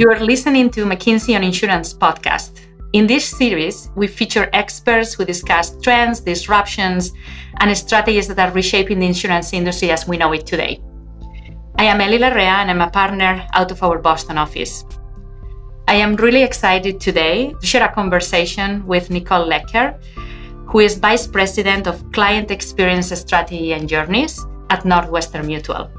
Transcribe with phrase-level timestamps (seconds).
[0.00, 2.52] You are listening to McKinsey on Insurance podcast.
[2.94, 7.12] In this series, we feature experts who discuss trends, disruptions,
[7.58, 10.80] and strategies that are reshaping the insurance industry as we know it today.
[11.76, 14.86] I am Eli Larrea and I'm a partner out of our Boston office.
[15.86, 20.00] I am really excited today to share a conversation with Nichole Lecher,
[20.66, 25.90] who is Vice President of Client Experience Strategy and Journeys at Northwestern Mutual.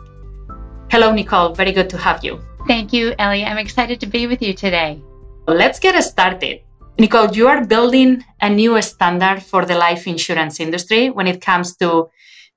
[0.92, 1.56] Hello, Nichole.
[1.56, 2.42] Very good to have you.
[2.68, 3.46] Thank you, Eli.
[3.46, 5.02] I'm excited to be with you today.
[5.48, 6.64] Let's get started.
[7.00, 11.78] Nichole, you are building a new standard for the life insurance industry when it comes
[11.78, 12.10] to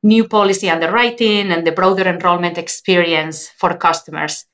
[0.03, 4.47] new policy underwriting and the broader enrollment experience for customers.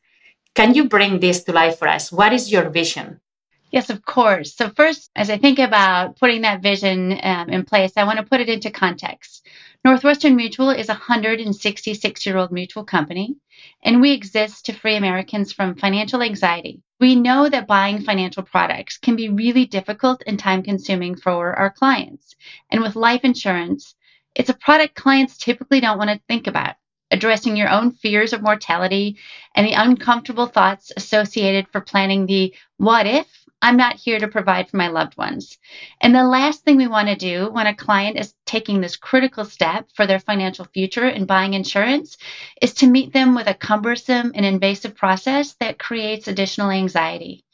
[0.55, 2.13] Can you bring this to life for us?
[2.13, 3.23] What is your vision?
[3.71, 4.55] Yes, of course.
[4.57, 8.27] So, first, as I think about putting that vision um, in place, I want to
[8.27, 9.47] put it into context.
[9.85, 13.37] Northwestern Mutual is a 166 year old mutual company,
[13.83, 16.83] and we exist to free Americans from financial anxiety.
[16.99, 21.71] We know that buying financial products can be really difficult and time consuming for our
[21.71, 22.37] clients.
[22.71, 23.95] And with life insurance,
[24.35, 26.77] it's a product clients typically don't want to think about.
[27.11, 29.17] Addressing your own fears of mortality
[29.55, 33.27] and the uncomfortable thoughts associated for planning the what if
[33.63, 35.59] I'm not here to provide for my loved ones.
[36.01, 39.45] And the last thing we want to do when a client is taking this critical
[39.45, 42.17] step for their financial future in buying insurance
[42.63, 47.45] is to meet them with a cumbersome and invasive process that creates additional anxiety.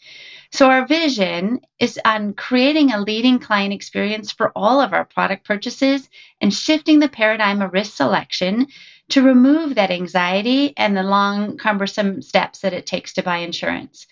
[0.52, 5.44] So, our vision is on creating a leading client experience for all of our product
[5.44, 6.08] purchases
[6.40, 8.68] and shifting the paradigm of risk selection
[9.08, 14.06] to remove that anxiety and the long, cumbersome steps that it takes to buy insurance.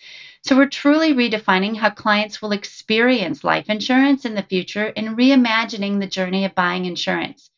[0.45, 5.99] So we're truly redefining how clients will experience life insurance in the future and reimagining
[5.99, 7.49] the journey of buying insurance.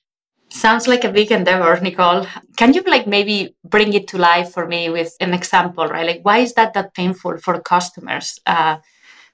[0.50, 2.26] Sounds like a big endeavor, Nichole.
[2.56, 6.08] Can you like maybe bring it to life for me with an example, right?
[6.08, 8.40] Like why is that that painful for customers?
[8.46, 8.78] Uh,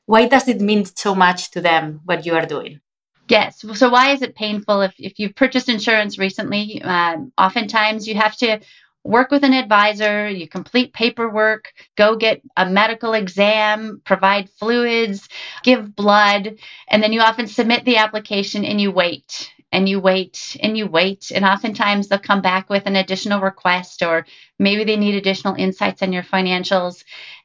[0.07, 2.79] why does it mean so much to them what you are doing?
[3.29, 3.63] Yes.
[3.75, 6.81] So why is it painful if, if you've purchased insurance recently?
[6.81, 8.59] Um, oftentimes you have to
[9.03, 15.27] work with an advisor, you complete paperwork, go get a medical exam, provide fluids,
[15.63, 20.55] give blood, and then you often submit the application and you wait and you wait
[20.61, 21.31] and you wait.
[21.33, 24.25] And oftentimes they'll come back with an additional request or
[24.59, 27.03] maybe they need additional insights on your financials.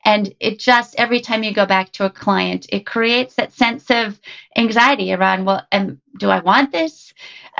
[0.08, 3.90] And it just, every time you go back to a client, it creates that sense
[3.90, 4.18] of
[4.56, 5.66] anxiety around, well,
[6.18, 7.12] do I want this?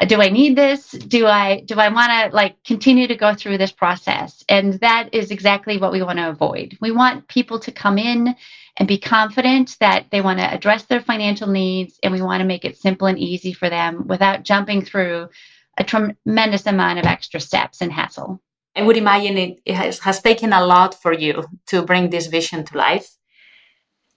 [0.06, 0.90] do I need this?
[0.92, 4.44] Do I do I want to like continue to go through this process?
[4.48, 6.78] And that is exactly what we want to avoid.
[6.80, 8.36] We want people to come in
[8.76, 12.46] and be confident that they want to address their financial needs and we want to
[12.46, 15.28] make it simple and easy for them without jumping through
[15.76, 18.40] a tremendous amount of extra steps and hassle.
[18.78, 22.64] I would imagine it has, has taken a lot for you to bring this vision
[22.64, 23.10] to life.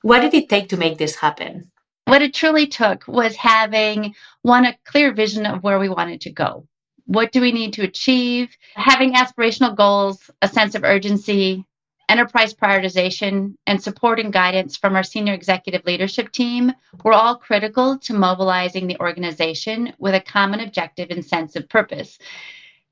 [0.03, 1.71] What did it take to make this happen?
[2.05, 4.13] What it truly took was having
[4.43, 6.67] one, a clear vision of where we wanted to go.
[7.05, 8.55] What do we need to achieve?
[8.75, 11.65] Having aspirational goals, a sense of urgency,
[12.07, 16.71] enterprise prioritization, and support and guidance from our senior executive leadership team
[17.03, 22.19] were all critical to mobilizing the organization with a common objective and sense of purpose.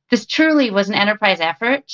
[0.09, 1.91] This truly was an enterprise effort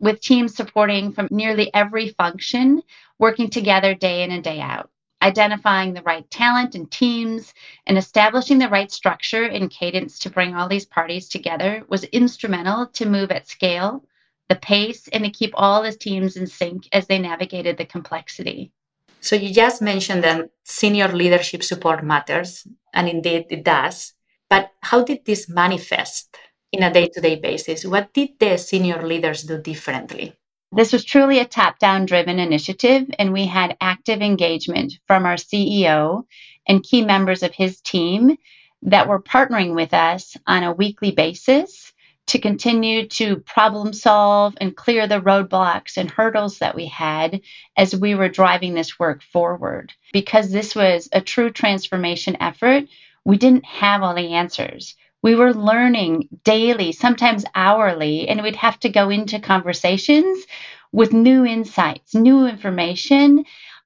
[0.00, 2.82] with teams supporting from nearly every function,
[3.18, 4.90] working together day in and day out
[5.22, 7.54] identifying the right talent and teams,
[7.86, 12.86] and establishing the right structure and cadence to bring all these parties together was instrumental
[12.88, 14.04] to move at scale,
[14.48, 18.72] the pace, and to keep all the teams in sync as they navigated the complexity.
[19.20, 24.14] So, you just mentioned that senior leadership support matters, and indeed it does.
[24.50, 26.36] But how did this manifest
[26.72, 27.84] in a day to day basis?
[27.84, 30.34] What did the senior leaders do differently?
[30.74, 35.36] This was truly a top down driven initiative, and we had active engagement from our
[35.36, 36.24] CEO
[36.66, 38.38] and key members of his team
[38.82, 41.92] that were partnering with us on a weekly basis
[42.28, 47.42] to continue to problem solve and clear the roadblocks and hurdles that we had
[47.76, 49.92] as we were driving this work forward.
[50.12, 52.84] Because this was a true transformation effort,
[53.24, 58.78] we didn't have all the answers we were learning daily, sometimes hourly, and we'd have
[58.80, 60.46] to go into conversations
[60.92, 63.44] with new insights, new information.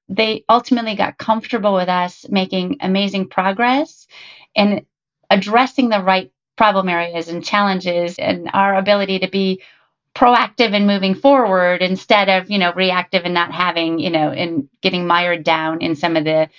[0.09, 4.07] They ultimately got comfortable with us making amazing progress
[4.55, 4.85] and
[5.29, 9.61] addressing the right problem areas and challenges and our ability to be
[10.15, 14.67] proactive and moving forward instead of you know reactive and not having you know and
[14.81, 16.49] getting mired down in some of the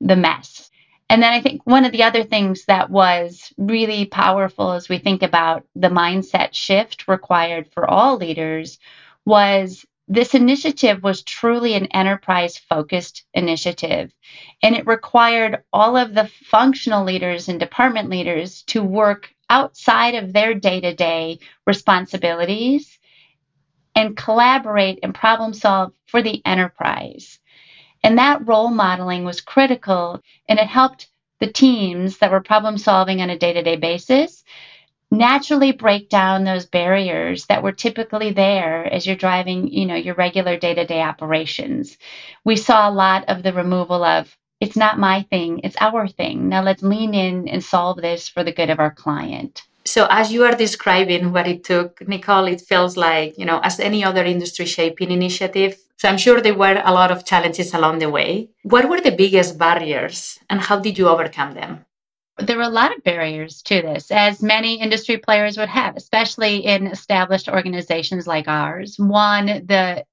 [0.00, 0.70] the mess
[1.10, 4.98] and then I think one of the other things that was really powerful as we
[4.98, 8.78] think about the mindset shift required for all leaders
[9.24, 14.12] was This initiative was truly an enterprise focused initiative,
[14.62, 20.32] and it required all of the functional leaders and department leaders to work outside of
[20.32, 22.98] their day to day responsibilities
[23.94, 27.38] and collaborate and problem solve for the enterprise.
[28.02, 31.08] And that role modeling was critical, and it helped
[31.40, 34.44] the teams that were problem solving on a day to day basis
[35.10, 40.14] naturally break down those barriers that were typically there as you're driving, you know, your
[40.14, 41.96] regular day-to-day operations.
[42.44, 46.48] We saw a lot of the removal of it's not my thing, it's our thing.
[46.48, 49.62] Now let's lean in and solve this for the good of our client.
[49.84, 53.80] So as you are describing what it took, Nichole, it feels like, you know, as
[53.80, 55.78] any other industry shaping initiative.
[55.98, 58.50] So I'm sure there were a lot of challenges along the way.
[58.62, 61.84] What were the biggest barriers and how did you overcome them?
[62.38, 66.64] there were a lot of barriers to this, as many industry players would have, especially
[66.64, 68.96] in established organizations like ours.
[68.98, 70.04] One, the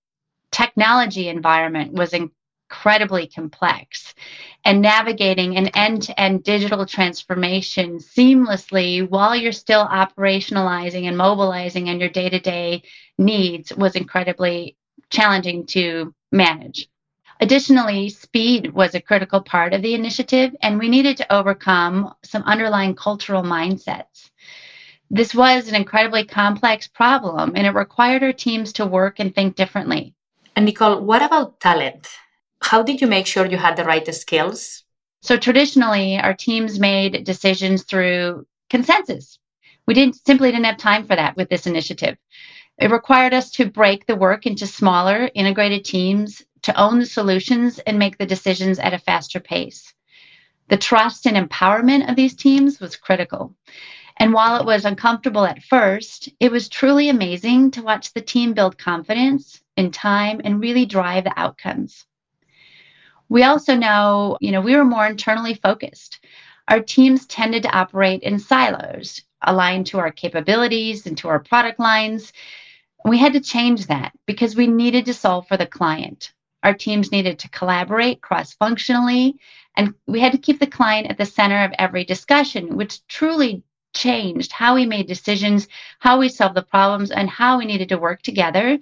[0.51, 4.15] technology environment was incredibly complex,
[4.63, 11.89] and navigating an end to end digital transformation seamlessly while you're still operationalizing and mobilizing
[11.89, 12.81] on your day to day
[13.19, 14.75] needs was incredibly
[15.15, 16.87] challenging to manage.
[17.39, 22.43] Additionally, speed was a critical part of the initiative, and we needed to overcome some
[22.43, 24.31] underlying cultural mindsets.
[25.09, 29.55] This was an incredibly complex problem, and it required our teams to work and think
[29.55, 30.13] differently.
[30.55, 32.07] And Nichole, what about talent?
[32.61, 34.83] How did you make sure you had the right skills?
[35.21, 39.39] So, traditionally, our teams made decisions through consensus.
[39.87, 42.17] We didn't simply didn't have time for that with this initiative.
[42.77, 47.79] It required us to break the work into smaller, integrated teams to own the solutions
[47.79, 49.93] and make the decisions at a faster pace.
[50.67, 53.55] The trust and empowerment of these teams was critical.
[54.17, 58.53] And while it was uncomfortable at first, it was truly amazing to watch the team
[58.53, 62.05] build confidence in time and really drive the outcomes.
[63.29, 66.25] We also know, you know, we were more internally focused.
[66.67, 71.79] Our teams tended to operate in silos, aligned to our capabilities and to our product
[71.79, 72.33] lines.
[73.05, 76.33] We had to change that because we needed to solve for the client.
[76.63, 79.37] Our teams needed to collaborate cross functionally,
[79.77, 83.61] and we had to keep the client at the center of every discussion, which truly
[83.93, 85.67] changed how we made decisions,
[85.99, 88.79] how we solved the problems, and how we needed to work together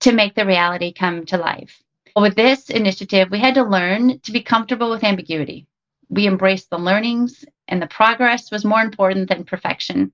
[0.00, 1.84] to make the reality come to life.
[2.16, 5.68] With this initiative, we had to learn to be comfortable with ambiguity.
[6.08, 10.12] We embraced the learnings, and the progress was more important than perfection.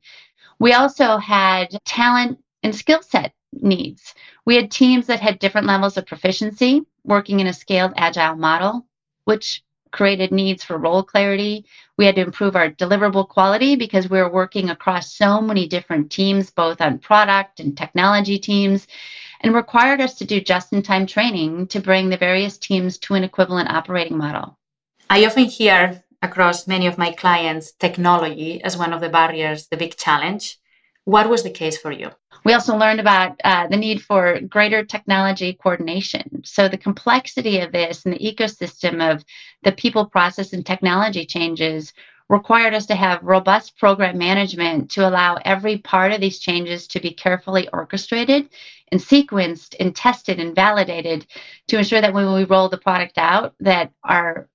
[0.60, 3.32] We also had talent and skill set
[3.62, 4.14] needs.
[4.44, 8.86] We had teams that had different levels of proficiency working in a scaled agile model,
[9.24, 11.64] which created needs for role clarity.
[11.96, 16.10] We had to improve our deliverable quality because we were working across so many different
[16.10, 18.86] teams, both on product and technology teams,
[19.40, 23.14] and required us to do just in time training to bring the various teams to
[23.14, 24.58] an equivalent operating model.
[25.10, 29.76] I often hear across many of my clients technology as one of the barriers, the
[29.76, 30.58] big challenge.
[31.08, 32.10] What was the case for you?
[32.44, 36.42] We also learned about uh, the need for greater technology coordination.
[36.44, 39.24] So, the complexity of this and the ecosystem of
[39.62, 41.94] the people, process, and technology changes
[42.28, 47.00] required us to have robust program management to allow every part of these changes to
[47.00, 48.50] be carefully orchestrated
[48.92, 51.26] and sequenced and tested and validated
[51.68, 54.46] to ensure that when we roll the product out that our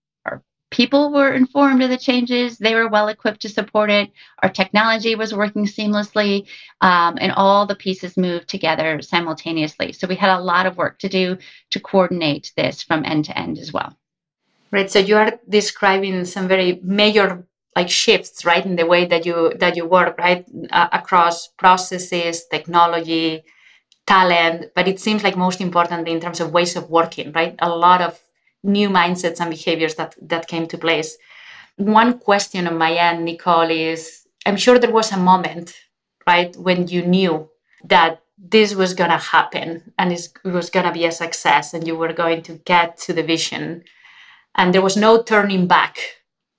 [0.73, 2.57] people were informed of the changes.
[2.57, 4.11] They were well equipped to support it.
[4.41, 6.47] Our technology was working seamlessly,
[6.81, 9.93] um, and all the pieces moved together simultaneously.
[9.93, 11.37] So we had a lot of work to do
[11.69, 13.95] to coordinate this from end to end as well.
[14.71, 14.89] Right.
[14.89, 19.53] So you are describing some very major like shifts, right, in the way that you
[19.59, 23.43] that you work, right, uh, across processes, technology,
[24.07, 24.71] talent.
[24.75, 28.01] But it seems like most importantly in terms of ways of working, right, a lot
[28.01, 28.19] of
[28.63, 31.17] new mindsets and behaviors that that came to place.
[31.77, 35.75] One question on my end, Nichole, is I'm sure there was a moment,
[36.27, 37.49] right, when you knew
[37.85, 41.87] that this was going to happen and it was going to be a success and
[41.87, 43.83] you were going to get to the vision.
[44.55, 45.97] And there was no turning back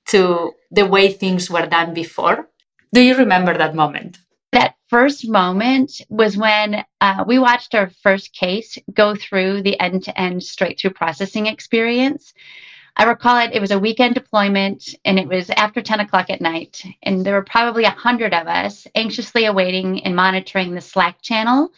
[0.06, 2.48] to the way things were done before.
[2.92, 4.18] Do you remember that moment?
[4.54, 10.04] That first moment was when uh, we watched our first case go through the end
[10.04, 12.32] to end straight through processing experience.
[12.96, 16.40] I recall it, it was a weekend deployment and it was after 10 o'clock at
[16.40, 16.82] night.
[17.02, 21.72] And there were probably 100 of us anxiously awaiting and monitoring the Slack channel,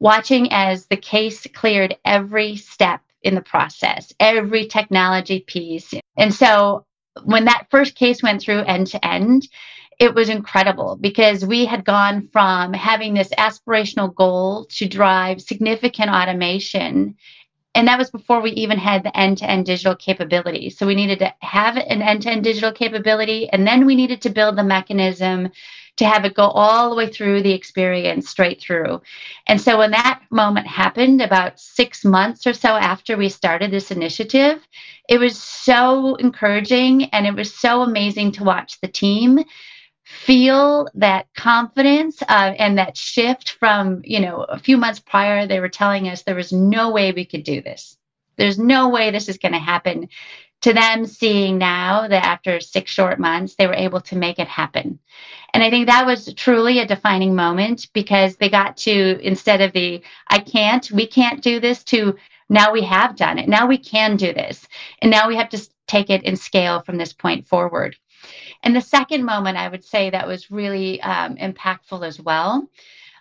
[0.00, 5.94] watching as the case cleared every step in the process, every technology piece.
[6.16, 6.84] And so
[7.22, 9.48] when that first case went through end to end,
[9.98, 16.10] it was incredible because we had gone from having this aspirational goal to drive significant
[16.10, 17.16] automation.
[17.74, 20.70] And that was before we even had the end to end digital capability.
[20.70, 24.20] So we needed to have an end to end digital capability, and then we needed
[24.22, 25.50] to build the mechanism
[25.96, 29.00] to have it go all the way through the experience straight through.
[29.46, 33.90] And so when that moment happened, about six months or so after we started this
[33.90, 34.66] initiative,
[35.08, 39.42] it was so encouraging and it was so amazing to watch the team
[40.06, 45.58] feel that confidence uh, and that shift from you know a few months prior they
[45.58, 47.98] were telling us there was no way we could do this.
[48.36, 50.08] There's no way this is going to happen.
[50.62, 54.48] To them seeing now that after six short months they were able to make it
[54.48, 55.00] happen.
[55.52, 59.72] And i think that was truly a defining moment because they got to instead of
[59.72, 62.16] the i can't we can't do this to
[62.48, 63.48] now we have done it.
[63.48, 64.68] Now we can do this.
[65.02, 67.96] And now we have to take it and scale from this point forward
[68.66, 72.68] and the second moment I would say that was really um, impactful as well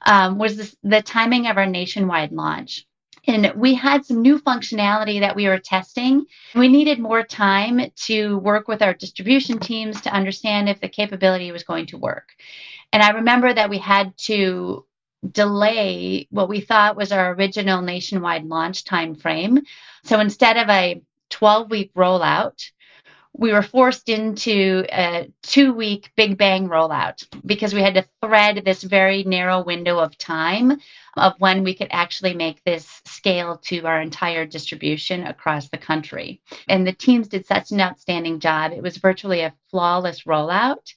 [0.04, 2.88] um, was this, the timing of our nationwide launch.
[3.28, 6.26] And we had some new functionality that we were testing.
[6.56, 11.52] We needed more time to work with our distribution teams to understand if the capability
[11.52, 12.30] was going to work.
[12.92, 14.84] And I remember that we had to
[15.32, 19.62] delay what we thought was our original nationwide launch time frame.
[20.06, 22.72] So instead of a 12 week rollout,
[23.38, 28.64] we were forced into a two week Big Bang rollout because we had to thread
[28.64, 30.80] this very narrow window of time
[31.18, 36.42] of when we could actually make this scale to our entire distribution across the country.
[36.70, 38.72] And the teams did such an outstanding job.
[38.72, 40.94] It was virtually a flawless rollout.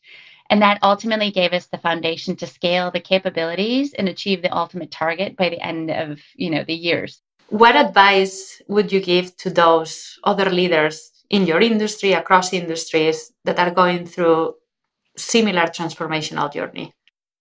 [0.50, 4.90] And that ultimately gave us the foundation to scale the capabilities and achieve the ultimate
[4.90, 7.20] target by the end of, you know, the years.
[7.48, 13.58] What advice would you give to those other leaders in your industry, across industries that
[13.58, 14.54] are going through
[15.16, 16.94] similar transformational journey?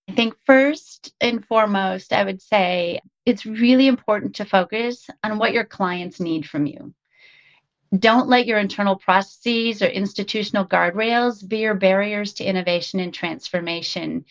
[0.10, 5.52] I think first and foremost, I would say it's really important to focus on what
[5.52, 6.94] your clients need from you.
[7.98, 14.26] Don't let your internal processes or institutional guardrails be your barriers to innovation and transformation.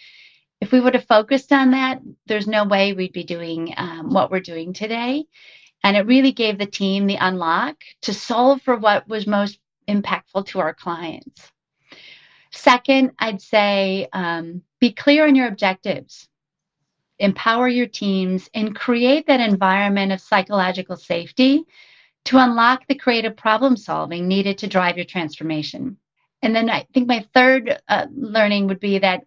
[0.61, 4.31] If we would have focused on that, there's no way we'd be doing um, what
[4.31, 5.25] we're doing today.
[5.87, 10.47] And it really gave the team the unlock to solve for what was most impactful
[10.47, 11.53] to our clients.
[12.51, 16.29] Second, I'd say um, be clear on your objectives,
[17.21, 21.63] empower your teams, and create that environment of psychological safety
[22.25, 25.99] to unlock the creative problem solving needed to drive your transformation.
[26.43, 29.23] And then I think my third uh, learning would be that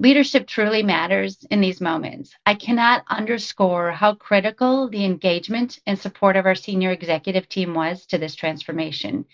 [0.00, 2.32] Leadership truly matters in these moments.
[2.46, 8.06] I cannot underscore how critical the engagement and support of our senior executive team was
[8.06, 9.24] to this transformation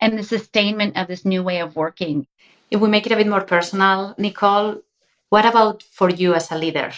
[0.00, 2.28] and the sustainment of this new way of working.
[2.70, 4.82] If we make it a bit more personal, Nichole,
[5.30, 6.92] what about for you as a leader?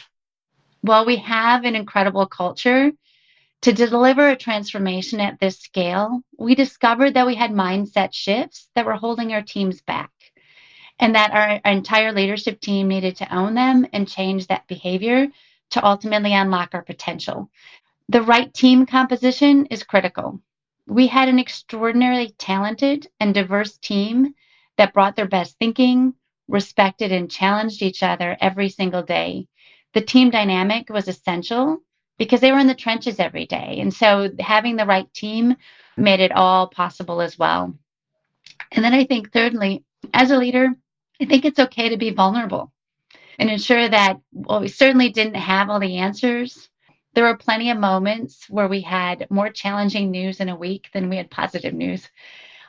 [0.83, 2.93] Well, we have an incredible culture.
[3.63, 8.85] To deliver a transformation at this scale, we discovered that we had mindset shifts that
[8.85, 10.11] were holding our teams back
[10.99, 15.29] and that our, our entire leadership team needed to own them and change that behavior
[15.71, 17.51] to ultimately unlock our potential.
[18.09, 20.41] The right team composition is critical.
[20.87, 24.35] We had an extraordinarily talented and diverse team
[24.77, 26.15] that brought their best thinking,
[26.49, 29.49] respected and challenged each other every single day.
[29.95, 31.79] The team dynamic was essential
[32.19, 33.79] because they were in the trenches every day.
[33.81, 35.57] And so having the right team
[35.97, 37.75] made it all possible as well.
[38.73, 39.85] And then I think, thirdly,
[40.15, 40.71] as a leader,
[41.21, 42.73] I think it's okay to be vulnerable
[43.39, 46.69] and ensure that, well, we certainly didn't have all the answers.
[47.15, 51.09] There were plenty of moments where we had more challenging news in a week than
[51.09, 52.09] we had positive news.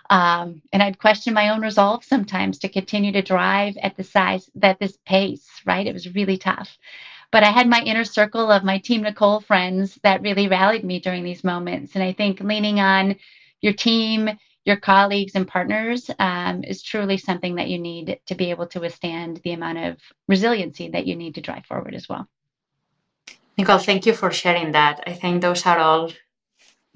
[0.09, 4.49] Um, and I'd question my own resolve sometimes to continue to drive at the size
[4.55, 5.85] that this pace, right?
[5.85, 6.77] It was really tough.
[7.31, 11.01] But I had my inner circle of my Team Nichole friends that really rallied me
[11.01, 11.95] during these moments.
[11.95, 13.17] And I think leaning on
[13.59, 14.29] your team,
[14.67, 18.81] your colleagues and partners um, is truly something that you need to be able to
[18.81, 19.97] withstand the amount of
[20.27, 22.27] resiliency that you need to drive forward as well.
[23.57, 25.01] Nichole, thank you for sharing that.
[25.07, 26.11] I think those are all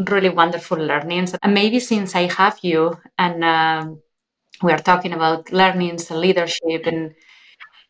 [0.09, 1.33] really wonderful learnings.
[1.41, 4.01] And maybe since I have you and um,
[4.61, 7.15] we are talking about learnings and leadership, and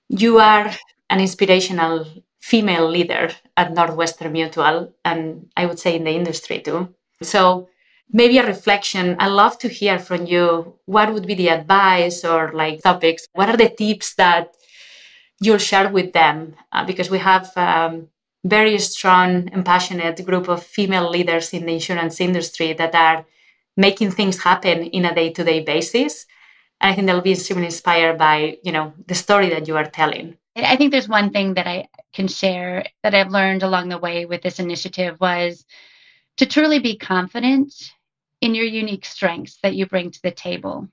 [0.09, 0.71] you are
[1.09, 2.05] an inspirational
[2.39, 6.93] female leader at Northwestern Mutual, and I would say in the industry too.
[7.21, 7.67] So,
[8.12, 9.15] maybe a reflection.
[9.20, 10.75] i love to hear from you.
[10.86, 13.27] What would be the advice or like topics?
[13.34, 14.53] What are the tips that
[15.39, 16.55] you'll share with them?
[16.72, 18.08] Uh, because we have um,
[18.43, 23.25] very strong and passionate group of female leaders in the insurance industry that are
[23.77, 26.25] making things happen in a day-to-day basis.
[26.79, 29.86] And I think they'll be extremely inspired by, you know, the story that you are
[29.86, 30.38] telling.
[30.55, 34.25] I think there's one thing that I can share that I've learned along the way
[34.25, 35.65] with this initiative was
[36.38, 37.73] to truly be confident
[38.41, 40.88] in your unique strengths that you bring to the table.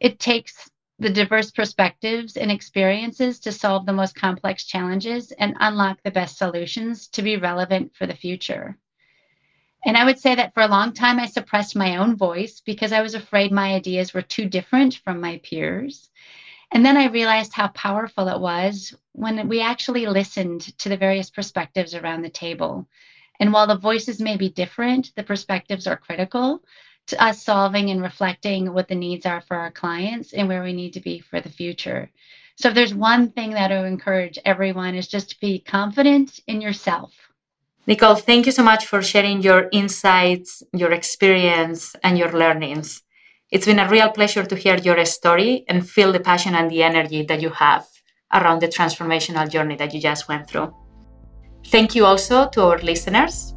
[0.00, 5.98] It takes the diverse perspectives and experiences to solve the most complex challenges and unlock
[6.02, 8.78] the best solutions to be relevant for the future.
[9.84, 12.92] And I would say that for a long time, I suppressed my own voice because
[12.92, 16.10] I was afraid my ideas were too different from my peers.
[16.72, 21.28] And then I realized how powerful it was when we actually listened to the various
[21.28, 22.88] perspectives around the table.
[23.44, 26.64] And while the voices may be different, the perspectives are critical
[27.08, 30.72] to us solving and reflecting what the needs are for our clients and where we
[30.72, 32.10] need to be for the future.
[32.56, 36.40] So if there's one thing that I would encourage everyone is just to be confident
[36.46, 37.12] in yourself.
[37.86, 43.02] Nichole, thank you so much for sharing your insights, your experience, and your learnings.
[43.50, 46.82] It's been a real pleasure to hear your story and feel the passion and the
[46.82, 47.86] energy that you have
[48.32, 50.74] around the transformational journey that you just went through.
[51.66, 53.54] Thank you also to our listeners.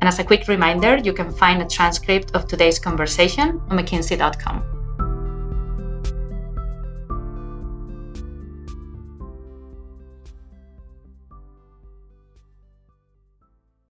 [0.00, 4.79] And as a quick reminder, you can find a transcript of today's conversation on McKinsey.com.